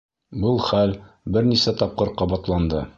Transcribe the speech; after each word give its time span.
Был 0.45 0.57
хәл 0.69 0.95
бер 1.37 1.47
нисә 1.53 1.77
тапҡыр 1.83 2.15
ҡабатланды. 2.23 2.87